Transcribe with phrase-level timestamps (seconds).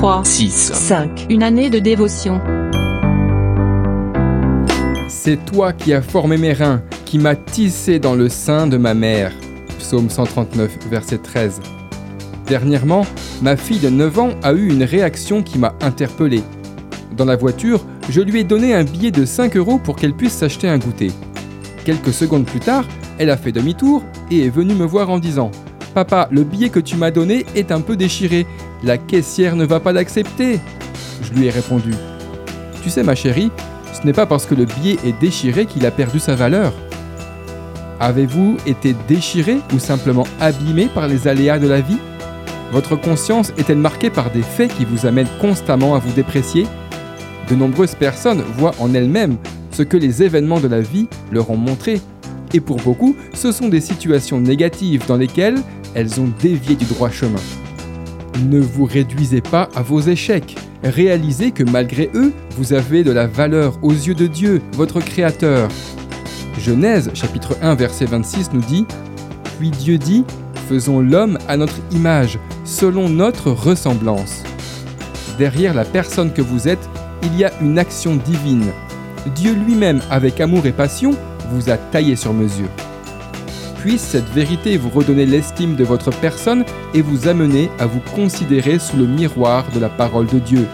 [0.00, 1.26] 3, 6, 5.
[1.28, 2.40] Une année de dévotion.
[5.08, 8.94] C'est toi qui as formé mes reins, qui m'as tissé dans le sein de ma
[8.94, 9.30] mère.
[9.78, 11.60] Psaume 139, verset 13.
[12.46, 13.04] Dernièrement,
[13.42, 16.42] ma fille de 9 ans a eu une réaction qui m'a interpellé.
[17.14, 20.32] Dans la voiture, je lui ai donné un billet de 5 euros pour qu'elle puisse
[20.32, 21.12] s'acheter un goûter.
[21.84, 22.86] Quelques secondes plus tard,
[23.18, 25.50] elle a fait demi-tour et est venue me voir en disant
[25.94, 28.46] Papa, le billet que tu m'as donné est un peu déchiré.
[28.84, 30.60] La caissière ne va pas l'accepter.
[31.22, 31.92] Je lui ai répondu
[32.82, 33.50] Tu sais, ma chérie,
[33.92, 36.72] ce n'est pas parce que le billet est déchiré qu'il a perdu sa valeur.
[37.98, 41.98] Avez-vous été déchiré ou simplement abîmé par les aléas de la vie?
[42.72, 46.66] Votre conscience est-elle marquée par des faits qui vous amènent constamment à vous déprécier?
[47.50, 49.36] De nombreuses personnes voient en elles-mêmes
[49.72, 52.00] ce que les événements de la vie leur ont montré.
[52.52, 55.60] Et pour beaucoup, ce sont des situations négatives dans lesquelles
[55.94, 57.40] elles ont dévié du droit chemin.
[58.48, 60.56] Ne vous réduisez pas à vos échecs.
[60.82, 65.68] Réalisez que malgré eux, vous avez de la valeur aux yeux de Dieu, votre Créateur.
[66.58, 68.86] Genèse chapitre 1 verset 26 nous dit
[69.58, 70.24] Puis Dieu dit
[70.68, 74.42] Faisons l'homme à notre image, selon notre ressemblance.
[75.38, 76.88] Derrière la personne que vous êtes,
[77.22, 78.66] il y a une action divine.
[79.34, 81.12] Dieu lui-même, avec amour et passion,
[81.50, 82.68] vous a taillé sur mesure.
[83.78, 88.78] Puisse cette vérité vous redonner l'estime de votre personne et vous amener à vous considérer
[88.78, 90.66] sous le miroir de la parole de Dieu.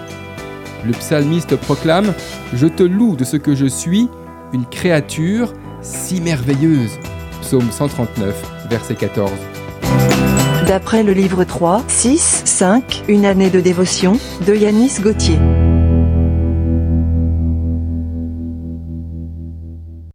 [0.84, 2.06] Le psalmiste proclame⁇
[2.54, 4.08] Je te loue de ce que je suis,
[4.52, 6.98] une créature si merveilleuse.
[7.42, 8.34] Psaume 139,
[8.68, 9.30] verset 14.
[10.66, 15.38] D'après le livre 3, 6, 5, Une année de dévotion, de Yanis Gauthier.